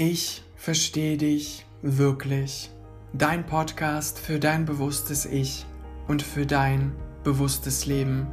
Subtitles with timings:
[0.00, 2.70] Ich verstehe dich wirklich.
[3.12, 5.66] Dein Podcast für dein bewusstes Ich
[6.06, 6.92] und für dein
[7.24, 8.28] bewusstes Leben.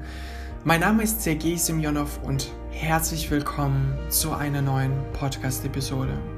[0.64, 6.35] Mein Name ist Sergei Semyonov und herzlich willkommen zu einer neuen Podcast-Episode.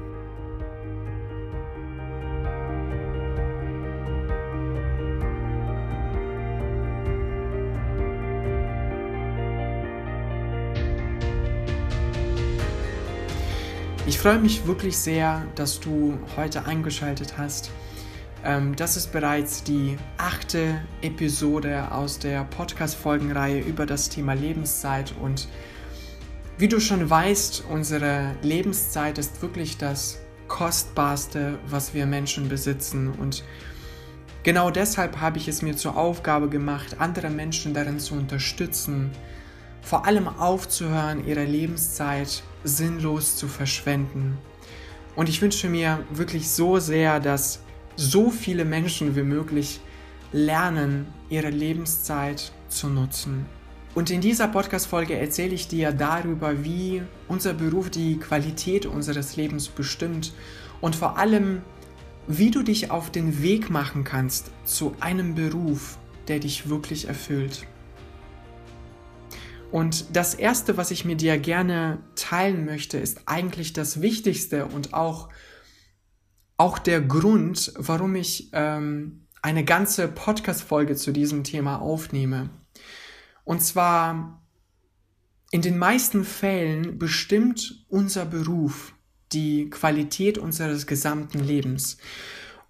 [14.08, 17.70] Ich freue mich wirklich sehr, dass du heute eingeschaltet hast.
[18.42, 25.12] Ähm, das ist bereits die achte Episode aus der Podcast-Folgenreihe über das Thema Lebenszeit.
[25.20, 25.46] Und
[26.56, 30.18] wie du schon weißt, unsere Lebenszeit ist wirklich das
[30.48, 33.12] Kostbarste, was wir Menschen besitzen.
[33.12, 33.44] Und
[34.42, 39.10] genau deshalb habe ich es mir zur Aufgabe gemacht, andere Menschen darin zu unterstützen,
[39.82, 44.38] vor allem aufzuhören, ihre Lebenszeit sinnlos zu verschwenden.
[45.16, 47.60] Und ich wünsche mir wirklich so sehr, dass
[47.96, 49.80] so viele Menschen wie möglich
[50.32, 53.46] lernen, ihre Lebenszeit zu nutzen.
[53.94, 59.68] Und in dieser Podcast-Folge erzähle ich dir darüber, wie unser Beruf die Qualität unseres Lebens
[59.68, 60.32] bestimmt
[60.80, 61.62] und vor allem,
[62.28, 67.66] wie du dich auf den Weg machen kannst zu einem Beruf, der dich wirklich erfüllt.
[69.70, 74.94] Und das Erste, was ich mit dir gerne teilen möchte, ist eigentlich das Wichtigste und
[74.94, 75.28] auch,
[76.56, 82.48] auch der Grund, warum ich ähm, eine ganze Podcast-Folge zu diesem Thema aufnehme.
[83.44, 84.42] Und zwar,
[85.50, 88.94] in den meisten Fällen bestimmt unser Beruf
[89.32, 91.98] die Qualität unseres gesamten Lebens.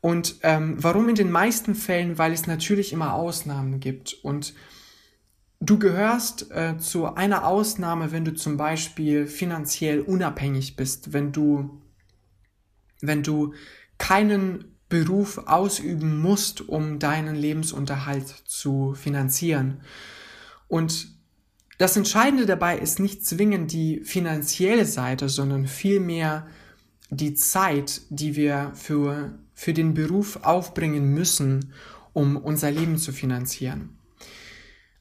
[0.01, 2.19] Und ähm, warum in den meisten Fällen?
[2.19, 4.15] Weil es natürlich immer Ausnahmen gibt.
[4.23, 4.55] Und
[5.61, 11.83] Du gehörst äh, zu einer Ausnahme, wenn du zum Beispiel finanziell unabhängig bist, wenn du,
[13.01, 13.55] wenn du
[13.99, 19.81] keinen Beruf ausüben musst, um deinen Lebensunterhalt zu finanzieren.
[20.69, 21.09] Und
[21.79, 26.47] das Entscheidende dabei ist nicht zwingend die finanzielle Seite, sondern vielmehr
[27.11, 31.73] die Zeit, die wir für, für den Beruf aufbringen müssen,
[32.13, 33.98] um unser Leben zu finanzieren.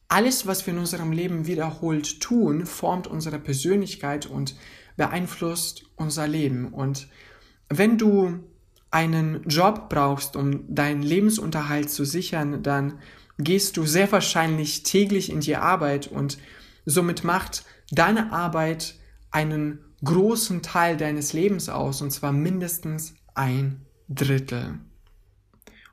[0.09, 4.55] Alles, was wir in unserem Leben wiederholt tun, formt unsere Persönlichkeit und
[4.95, 6.73] beeinflusst unser Leben.
[6.73, 7.07] Und
[7.69, 8.39] wenn du
[8.89, 12.99] einen Job brauchst, um deinen Lebensunterhalt zu sichern, dann
[13.37, 16.37] gehst du sehr wahrscheinlich täglich in die Arbeit und
[16.85, 18.95] somit macht deine Arbeit
[19.29, 24.79] einen großen Teil deines Lebens aus, und zwar mindestens ein Drittel.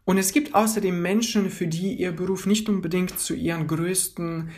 [0.05, 4.51] Und es gibt außerdem Menschen, für die ihr Beruf nicht unbedingt zu ihren größten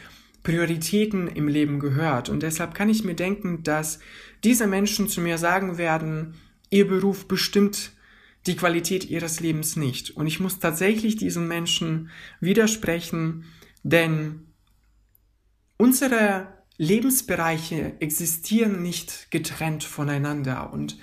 [0.43, 2.29] Prioritäten im Leben gehört.
[2.29, 3.99] Und deshalb kann ich mir denken, dass
[4.45, 6.35] diese Menschen zu mir sagen werden,
[6.71, 7.93] ihr Beruf bestimmt
[8.47, 10.11] die Qualität ihres Lebens nicht.
[10.11, 13.45] Und ich muss tatsächlich diesen Menschen widersprechen,
[13.83, 14.47] denn
[15.77, 20.73] unsere Lebensbereiche existieren nicht getrennt voneinander.
[20.73, 20.99] Und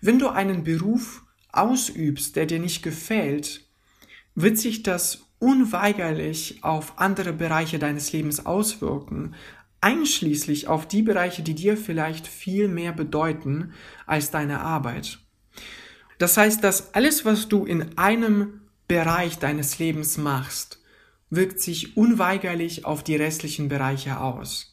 [0.00, 3.65] wenn du einen Beruf ausübst, der dir nicht gefällt,
[4.36, 9.34] wird sich das unweigerlich auf andere Bereiche deines Lebens auswirken,
[9.80, 13.72] einschließlich auf die Bereiche, die dir vielleicht viel mehr bedeuten
[14.06, 15.18] als deine Arbeit.
[16.18, 20.80] Das heißt, dass alles, was du in einem Bereich deines Lebens machst,
[21.28, 24.72] wirkt sich unweigerlich auf die restlichen Bereiche aus.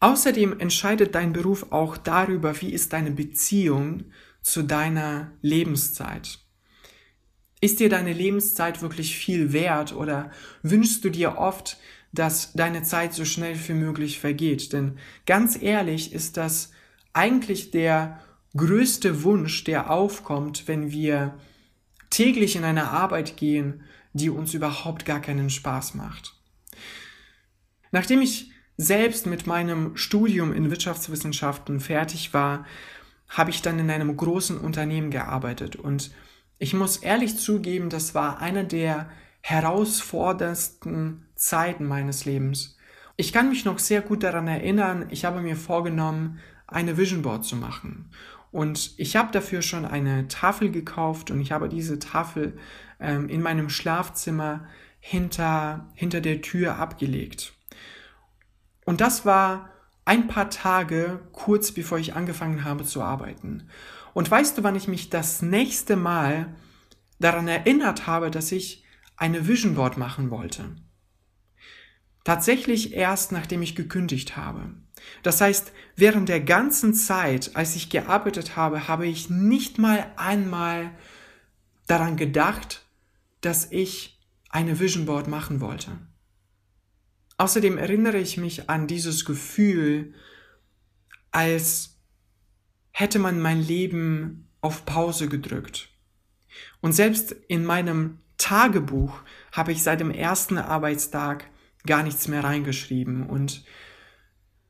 [0.00, 4.04] Außerdem entscheidet dein Beruf auch darüber, wie ist deine Beziehung
[4.40, 6.38] zu deiner Lebenszeit.
[7.60, 10.30] Ist dir deine Lebenszeit wirklich viel wert oder
[10.62, 11.78] wünschst du dir oft,
[12.12, 14.72] dass deine Zeit so schnell wie möglich vergeht?
[14.72, 16.70] Denn ganz ehrlich ist das
[17.12, 18.20] eigentlich der
[18.56, 21.34] größte Wunsch, der aufkommt, wenn wir
[22.10, 23.82] täglich in eine Arbeit gehen,
[24.12, 26.34] die uns überhaupt gar keinen Spaß macht.
[27.90, 32.64] Nachdem ich selbst mit meinem Studium in Wirtschaftswissenschaften fertig war,
[33.28, 36.10] habe ich dann in einem großen Unternehmen gearbeitet und
[36.58, 39.08] ich muss ehrlich zugeben, das war eine der
[39.40, 42.76] herausforderndsten Zeiten meines Lebens.
[43.16, 47.44] Ich kann mich noch sehr gut daran erinnern, ich habe mir vorgenommen, eine Vision Board
[47.44, 48.10] zu machen.
[48.50, 52.58] Und ich habe dafür schon eine Tafel gekauft und ich habe diese Tafel
[53.00, 54.66] ähm, in meinem Schlafzimmer
[55.00, 57.52] hinter, hinter der Tür abgelegt.
[58.84, 59.70] Und das war
[60.04, 63.68] ein paar Tage kurz bevor ich angefangen habe zu arbeiten.
[64.18, 66.56] Und weißt du, wann ich mich das nächste Mal
[67.20, 68.82] daran erinnert habe, dass ich
[69.16, 70.74] eine Vision Board machen wollte?
[72.24, 74.74] Tatsächlich erst nachdem ich gekündigt habe.
[75.22, 80.90] Das heißt, während der ganzen Zeit, als ich gearbeitet habe, habe ich nicht mal einmal
[81.86, 82.84] daran gedacht,
[83.40, 84.18] dass ich
[84.48, 85.92] eine Vision Board machen wollte.
[87.36, 90.12] Außerdem erinnere ich mich an dieses Gefühl,
[91.30, 91.97] als
[92.98, 95.88] hätte man mein Leben auf Pause gedrückt.
[96.80, 99.20] Und selbst in meinem Tagebuch
[99.52, 101.44] habe ich seit dem ersten Arbeitstag
[101.86, 103.64] gar nichts mehr reingeschrieben und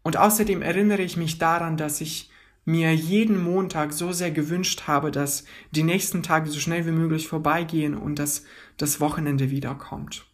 [0.02, 2.30] und außerdem erinnere ich mich daran, dass ich
[2.64, 7.28] mir jeden Montag so sehr gewünscht habe, dass die nächsten Tage so schnell wie möglich
[7.28, 8.44] vorbeigehen und dass
[8.78, 10.24] das Wochenende wiederkommt.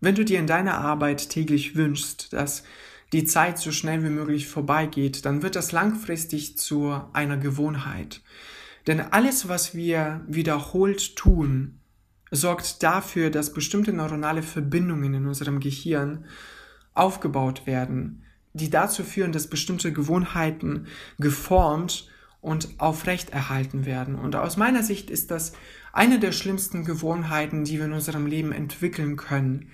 [0.00, 2.64] Wenn du dir in deiner Arbeit täglich wünschst, dass
[3.12, 8.20] die Zeit so schnell wie möglich vorbeigeht, dann wird das langfristig zu einer Gewohnheit.
[8.86, 11.80] Denn alles, was wir wiederholt tun,
[12.30, 16.26] sorgt dafür, dass bestimmte neuronale Verbindungen in unserem Gehirn
[16.94, 20.86] aufgebaut werden, die dazu führen, dass bestimmte Gewohnheiten
[21.18, 22.08] geformt
[22.40, 24.14] und aufrechterhalten werden.
[24.14, 25.52] Und aus meiner Sicht ist das
[25.92, 29.70] eine der schlimmsten Gewohnheiten, die wir in unserem Leben entwickeln können.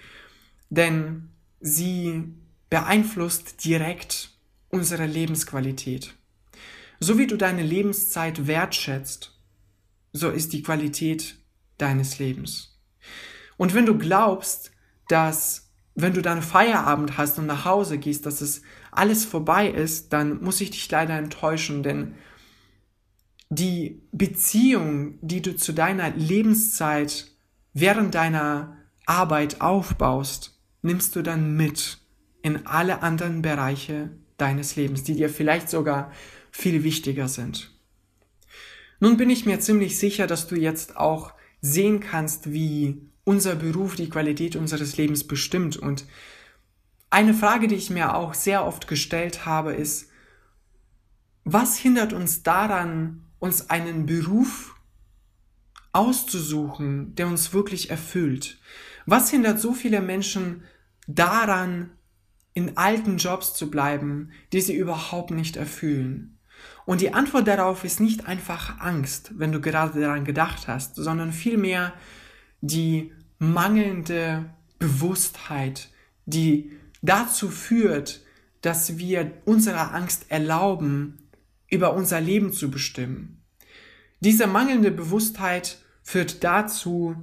[0.70, 1.28] Denn
[1.60, 2.34] sie
[2.70, 4.30] beeinflusst direkt
[4.68, 6.14] unsere Lebensqualität.
[7.00, 9.38] So wie du deine Lebenszeit wertschätzt,
[10.12, 11.36] so ist die Qualität
[11.78, 12.80] deines Lebens.
[13.56, 14.72] Und wenn du glaubst,
[15.08, 20.12] dass wenn du dann Feierabend hast und nach Hause gehst, dass es alles vorbei ist,
[20.12, 22.14] dann muss ich dich leider enttäuschen, denn
[23.48, 27.30] die Beziehung, die du zu deiner Lebenszeit
[27.72, 28.76] während deiner
[29.06, 31.98] Arbeit aufbaust, nimmst du dann mit
[32.44, 36.12] in alle anderen Bereiche deines Lebens, die dir vielleicht sogar
[36.50, 37.72] viel wichtiger sind.
[39.00, 41.32] Nun bin ich mir ziemlich sicher, dass du jetzt auch
[41.62, 45.78] sehen kannst, wie unser Beruf die Qualität unseres Lebens bestimmt.
[45.78, 46.04] Und
[47.08, 50.10] eine Frage, die ich mir auch sehr oft gestellt habe, ist,
[51.44, 54.74] was hindert uns daran, uns einen Beruf
[55.92, 58.58] auszusuchen, der uns wirklich erfüllt?
[59.06, 60.64] Was hindert so viele Menschen
[61.06, 61.90] daran,
[62.54, 66.38] in alten Jobs zu bleiben, die sie überhaupt nicht erfüllen?
[66.86, 71.32] Und die Antwort darauf ist nicht einfach Angst, wenn du gerade daran gedacht hast, sondern
[71.32, 71.92] vielmehr
[72.60, 74.46] die mangelnde
[74.78, 75.88] Bewusstheit,
[76.26, 76.72] die
[77.02, 78.22] dazu führt,
[78.60, 81.18] dass wir unserer Angst erlauben,
[81.68, 83.42] über unser Leben zu bestimmen.
[84.20, 87.16] Diese mangelnde Bewusstheit führt dazu,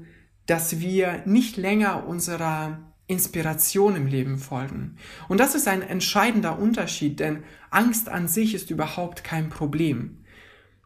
[0.45, 4.95] dass wir nicht länger unserer Inspiration im Leben folgen.
[5.27, 10.23] Und das ist ein entscheidender Unterschied, denn Angst an sich ist überhaupt kein Problem.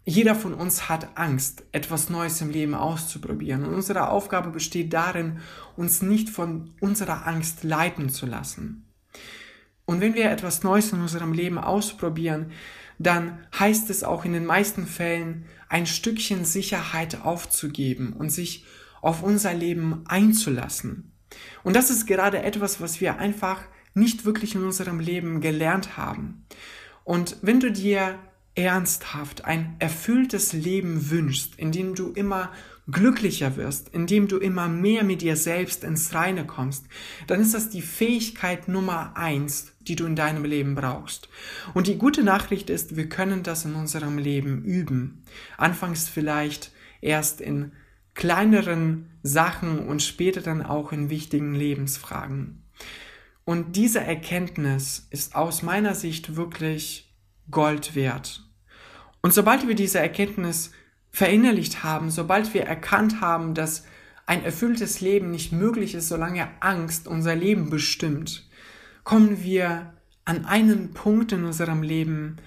[0.05, 3.63] Jeder von uns hat Angst, etwas Neues im Leben auszuprobieren.
[3.63, 5.39] Und unsere Aufgabe besteht darin,
[5.75, 8.91] uns nicht von unserer Angst leiten zu lassen.
[9.85, 12.51] Und wenn wir etwas Neues in unserem Leben ausprobieren,
[12.97, 18.65] dann heißt es auch in den meisten Fällen, ein Stückchen Sicherheit aufzugeben und sich
[19.01, 21.14] auf unser Leben einzulassen.
[21.63, 23.61] Und das ist gerade etwas, was wir einfach
[23.93, 26.45] nicht wirklich in unserem Leben gelernt haben.
[27.03, 28.19] Und wenn du dir
[28.55, 32.51] ernsthaft ein erfülltes Leben wünschst, in dem du immer
[32.87, 36.85] glücklicher wirst, in dem du immer mehr mit dir selbst ins Reine kommst,
[37.27, 41.29] dann ist das die Fähigkeit Nummer eins, die du in deinem Leben brauchst.
[41.73, 45.23] Und die gute Nachricht ist, wir können das in unserem Leben üben.
[45.57, 46.71] Anfangs vielleicht
[47.01, 47.71] erst in
[48.15, 52.63] kleineren Sachen und später dann auch in wichtigen Lebensfragen.
[53.43, 57.13] Und diese Erkenntnis ist aus meiner Sicht wirklich
[57.51, 58.41] Gold wert.
[59.21, 60.71] Und sobald wir diese Erkenntnis
[61.11, 63.85] verinnerlicht haben, sobald wir erkannt haben, dass
[64.25, 68.49] ein erfülltes Leben nicht möglich ist, solange Angst unser Leben bestimmt,
[69.03, 69.93] kommen wir
[70.25, 72.37] an einen Punkt in unserem Leben,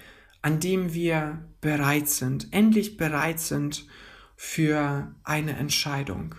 [0.42, 3.86] an dem wir bereit sind, endlich bereit sind
[4.40, 6.36] für eine Entscheidung.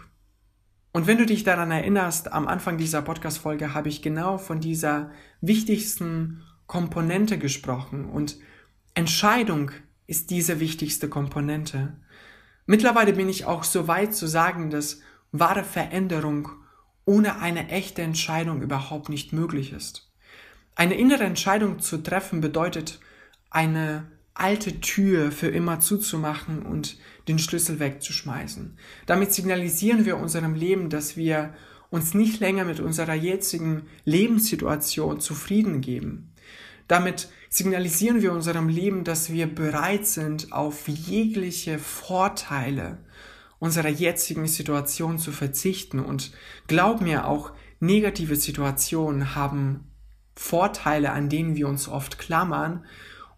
[0.94, 5.12] Und wenn du dich daran erinnerst, am Anfang dieser Podcast-Folge habe ich genau von dieser
[5.42, 8.38] wichtigsten Komponente gesprochen und
[8.94, 9.72] Entscheidung
[10.08, 11.98] ist diese wichtigste Komponente.
[12.66, 15.02] Mittlerweile bin ich auch so weit zu sagen, dass
[15.34, 16.52] wahre Veränderung
[17.04, 20.10] ohne eine echte Entscheidung überhaupt nicht möglich ist.
[20.74, 23.02] Eine innere Entscheidung zu treffen bedeutet,
[23.50, 24.10] eine
[24.40, 28.78] alte Tür für immer zuzumachen und den Schlüssel wegzuschmeißen.
[29.06, 31.54] Damit signalisieren wir unserem Leben, dass wir
[31.90, 36.34] uns nicht länger mit unserer jetzigen Lebenssituation zufrieden geben.
[36.88, 43.00] Damit signalisieren wir unserem Leben, dass wir bereit sind, auf jegliche Vorteile
[43.60, 46.00] unserer jetzigen Situation zu verzichten.
[46.00, 46.32] Und
[46.68, 49.92] glaub mir, auch negative Situationen haben
[50.36, 52.86] Vorteile, an denen wir uns oft klammern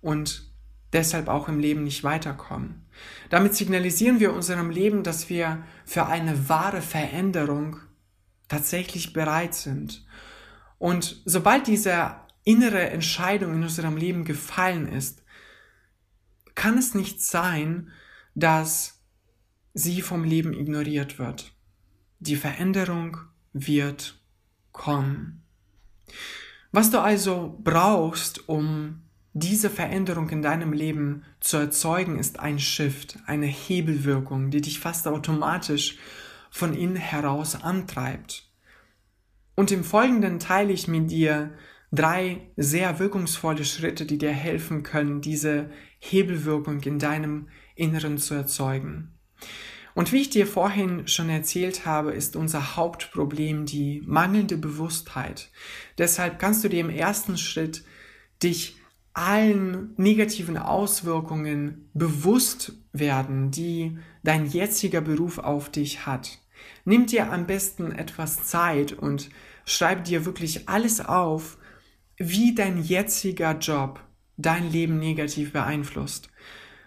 [0.02, 0.51] und
[0.94, 2.86] deshalb auch im Leben nicht weiterkommen.
[3.30, 7.78] Damit signalisieren wir unserem Leben, dass wir für eine wahre Veränderung
[8.48, 10.06] tatsächlich bereit sind.
[10.78, 15.24] Und sobald diese innere Entscheidung in unserem Leben gefallen ist,
[16.56, 17.92] kann es nicht sein,
[18.36, 19.02] dass
[19.74, 21.54] sie vom Leben ignoriert wird.
[22.20, 23.18] Die Veränderung
[23.54, 24.20] wird
[24.72, 25.44] kommen.
[26.72, 33.18] Was du also brauchst, um diese Veränderung in deinem Leben zu erzeugen, ist ein Shift,
[33.26, 35.98] eine Hebelwirkung, die dich fast automatisch
[36.50, 38.50] von innen heraus antreibt.
[39.56, 41.54] Und im Folgenden teile ich mit dir
[41.92, 45.70] drei sehr wirkungsvolle Schritte, die dir helfen können, diese
[46.00, 49.14] Hebelwirkung in deinem Inneren zu erzeugen.
[49.94, 55.50] Und wie ich dir vorhin schon erzählt habe, ist unser Hauptproblem die mangelnde Bewusstheit.
[55.98, 57.84] Deshalb kannst du dir im ersten Schritt
[58.42, 58.81] dich
[59.14, 66.40] allen negativen Auswirkungen bewusst werden, die dein jetziger Beruf auf dich hat.
[66.86, 69.30] Nimm dir am besten etwas Zeit und
[69.66, 71.58] schreib dir wirklich alles auf,
[72.18, 74.02] wie dein jetziger Job
[74.38, 76.30] dein Leben negativ beeinflusst.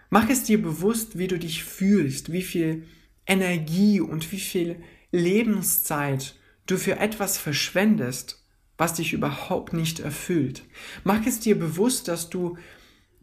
[0.09, 2.85] Mach es dir bewusst, wie du dich fühlst, wie viel
[3.25, 6.35] Energie und wie viel Lebenszeit
[6.67, 8.44] du für etwas verschwendest,
[8.77, 10.63] was dich überhaupt nicht erfüllt.
[11.03, 12.57] Mach es dir bewusst, dass du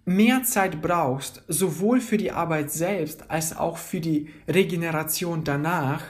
[0.05, 6.05] mehr Zeit brauchst, sowohl für die Arbeit selbst als auch für die Regeneration danach,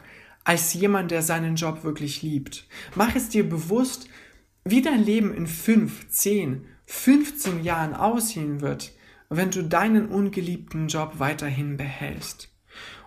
[0.44, 2.66] als jemand, der seinen Job wirklich liebt.
[2.94, 4.08] Mach es dir bewusst,
[4.64, 8.92] wie dein Leben in 5, 10, 15 Jahren aussehen wird,
[9.28, 12.49] wenn du deinen ungeliebten Job weiterhin behältst.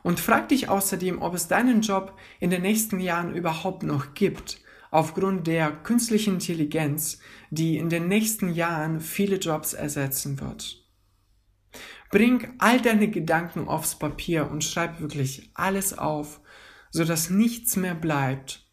[0.03, 4.59] Und frag dich außerdem, ob es deinen Job in den nächsten Jahren überhaupt noch gibt,
[4.95, 10.81] aufgrund der künstlichen Intelligenz, die in den nächsten Jahren viele Jobs ersetzen wird.
[12.11, 16.39] Bring all deine Gedanken aufs Papier und schreib wirklich alles auf,
[16.91, 18.65] so dass nichts mehr bleibt,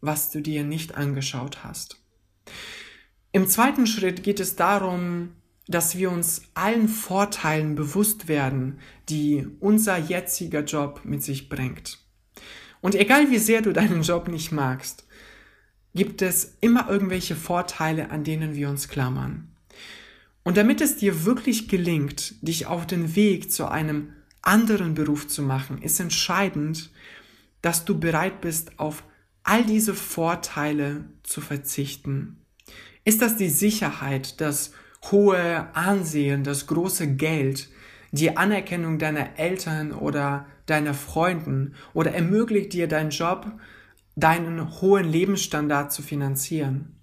[0.00, 2.02] was du dir nicht angeschaut hast.
[3.30, 5.36] Im zweiten Schritt geht es darum,
[5.68, 12.00] dass wir uns allen Vorteilen bewusst werden, die unser jetziger Job mit sich bringt.
[12.80, 15.07] Und egal wie sehr du deinen Job nicht magst,
[15.94, 19.48] gibt es immer irgendwelche Vorteile, an denen wir uns klammern.
[20.44, 25.42] Und damit es dir wirklich gelingt, dich auf den Weg zu einem anderen Beruf zu
[25.42, 26.90] machen, ist entscheidend,
[27.60, 29.02] dass du bereit bist, auf
[29.42, 32.38] all diese Vorteile zu verzichten.
[33.04, 34.72] Ist das die Sicherheit, das
[35.10, 37.68] hohe Ansehen, das große Geld,
[38.12, 43.52] die Anerkennung deiner Eltern oder deiner Freunden oder ermöglicht dir dein Job,
[44.18, 46.98] deinen hohen Lebensstandard zu finanzieren?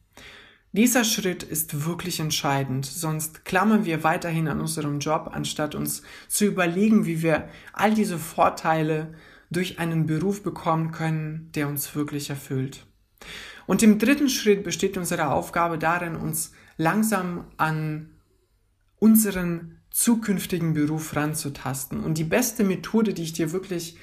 [0.72, 6.44] Dieser Schritt ist wirklich entscheidend, sonst klammern wir weiterhin an unserem Job, anstatt uns zu
[6.46, 9.14] überlegen, wie wir all diese Vorteile
[9.50, 12.86] durch einen Beruf bekommen können, der uns wirklich erfüllt.
[13.68, 18.10] Und im dritten Schritt besteht unsere Aufgabe darin, uns langsam an
[18.98, 22.04] unseren zukünftigen Beruf ranzutasten.
[22.04, 23.98] Und die beste Methode, die ich dir wirklich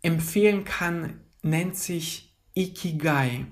[0.00, 3.46] empfehlen kann, nennt sich Ikigai.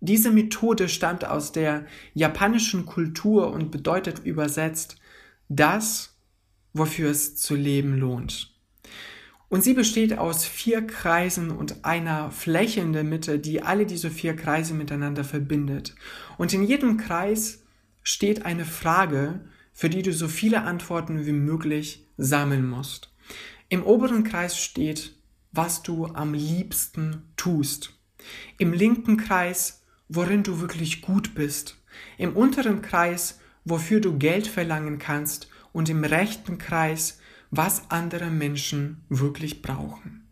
[0.00, 4.96] Diese Methode stammt aus der japanischen Kultur und bedeutet übersetzt
[5.48, 6.14] das,
[6.74, 8.52] wofür es zu leben lohnt.
[9.48, 14.10] Und sie besteht aus vier Kreisen und einer Fläche in der Mitte, die alle diese
[14.10, 15.94] vier Kreise miteinander verbindet.
[16.36, 17.62] Und in jedem Kreis
[18.02, 19.40] steht eine Frage,
[19.72, 23.10] für die du so viele Antworten wie möglich sammeln musst.
[23.70, 25.16] Im oberen Kreis steht,
[25.50, 27.93] was du am liebsten tust.
[28.58, 31.76] Im linken Kreis, worin du wirklich gut bist.
[32.18, 35.48] Im unteren Kreis, wofür du Geld verlangen kannst.
[35.72, 37.18] Und im rechten Kreis,
[37.50, 40.28] was andere Menschen wirklich brauchen.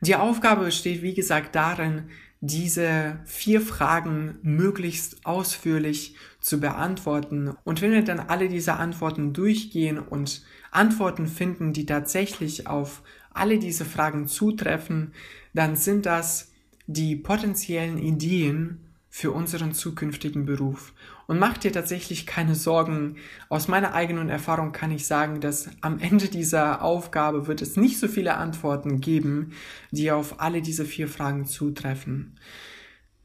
[0.00, 2.10] Die Aufgabe besteht, wie gesagt, darin,
[2.40, 7.52] diese vier Fragen möglichst ausführlich zu beantworten.
[7.64, 13.58] Und wenn wir dann alle diese Antworten durchgehen und Antworten finden, die tatsächlich auf alle
[13.58, 15.12] diese Fragen zutreffen,
[15.52, 16.47] dann sind das
[16.88, 18.80] die potenziellen Ideen
[19.10, 20.94] für unseren zukünftigen Beruf.
[21.26, 23.16] Und mach dir tatsächlich keine Sorgen.
[23.50, 27.98] Aus meiner eigenen Erfahrung kann ich sagen, dass am Ende dieser Aufgabe wird es nicht
[27.98, 29.52] so viele Antworten geben,
[29.90, 32.38] die auf alle diese vier Fragen zutreffen.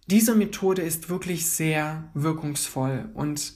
[0.08, 3.54] Diese Methode ist wirklich sehr wirkungsvoll und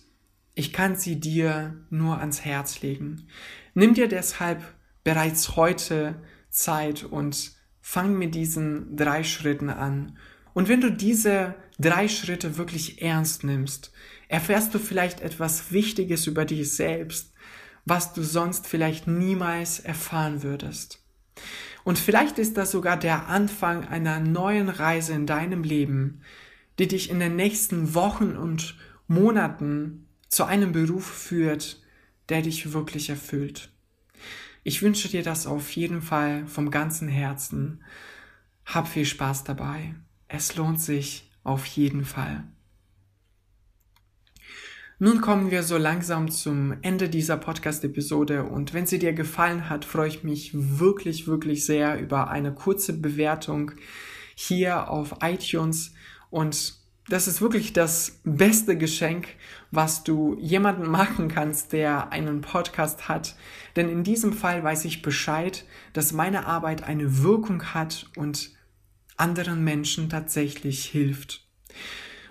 [0.56, 3.28] ich kann sie dir nur ans Herz legen.
[3.74, 4.64] Nimm dir deshalb
[5.04, 6.16] bereits heute
[6.50, 7.57] Zeit und
[7.90, 10.18] fang mit diesen drei Schritten an.
[10.54, 13.94] Und wenn du diese drei Schritte wirklich ernst nimmst,
[14.28, 17.32] erfährst du vielleicht etwas Wichtiges über dich selbst,
[17.86, 21.02] was du sonst vielleicht niemals erfahren würdest.
[21.86, 26.24] Und vielleicht ist das sogar der Anfang einer neuen Reise in deinem Leben,
[26.80, 28.76] die dich in den nächsten Wochen und
[29.08, 31.82] Monaten zu einem Beruf führt,
[32.28, 33.72] der dich wirklich erfüllt.
[34.68, 37.86] Ich wünsche dir das auf jeden Fall vom ganzen Herzen.
[38.66, 39.96] Hab viel Spaß dabei.
[40.28, 42.44] Es lohnt sich auf jeden Fall.
[45.00, 49.86] Nun kommen wir so langsam zum Ende dieser Podcast-Episode und wenn sie dir gefallen hat,
[49.86, 53.72] freue ich mich wirklich, wirklich sehr über eine kurze Bewertung
[54.36, 55.94] hier auf iTunes
[56.30, 56.76] und
[57.10, 59.28] das ist wirklich das beste Geschenk,
[59.72, 63.36] was du jemanden machen kannst, der einen Podcast hat.
[63.76, 68.52] Denn in diesem Fall weiß ich Bescheid, dass meine Arbeit eine Wirkung hat und
[69.16, 71.48] anderen Menschen tatsächlich hilft.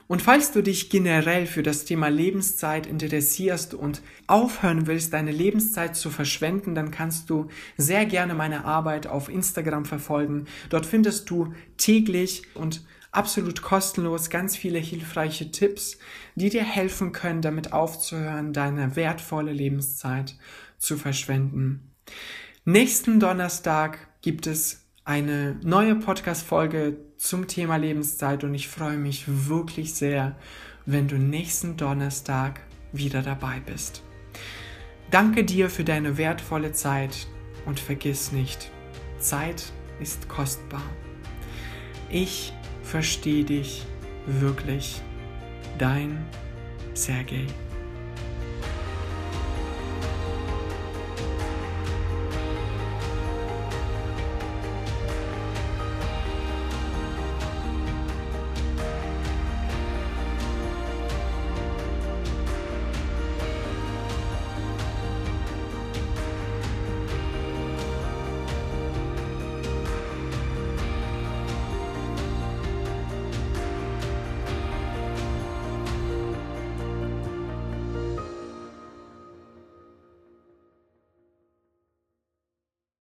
[0.09, 5.97] Und falls du dich generell für das Thema Lebenszeit interessierst und aufhören willst, deine Lebenszeit
[5.97, 10.45] zu verschwenden, dann kannst du sehr gerne meine Arbeit auf Instagram verfolgen.
[10.71, 12.85] Dort findest du täglich und
[13.17, 15.99] absolut kostenlos ganz viele hilfreiche Tipps,
[16.35, 20.37] die dir helfen können, damit aufzuhören, deine wertvolle Lebenszeit
[20.79, 21.95] zu verschwenden.
[22.65, 29.95] Nächsten Donnerstag gibt es eine neue Podcast-Folge zum Thema Lebenszeit und ich freue mich wirklich
[29.95, 30.37] sehr,
[30.85, 32.61] wenn du nächsten Donnerstag
[32.93, 34.03] wieder dabei bist.
[35.11, 37.29] Danke dir für deine wertvolle Zeit
[37.65, 38.71] und vergiss nicht,
[39.19, 40.83] Zeit ist kostbar.
[42.11, 42.53] Ich
[42.87, 43.85] verstehe dich
[44.27, 45.03] wirklich.
[45.79, 46.25] Dein
[46.95, 47.47] Sergei.